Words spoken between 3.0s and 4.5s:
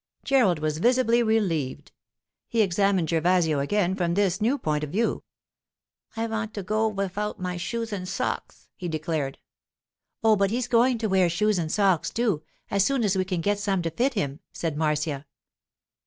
Gervasio again from this